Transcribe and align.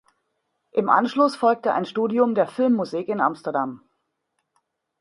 Im 0.71 0.89
Anschluss 0.89 1.35
folgte 1.35 1.75
ein 1.75 1.85
Studium 1.85 2.33
der 2.33 2.47
Filmmusik 2.47 3.07
in 3.07 3.21
Amsterdam. 3.21 3.83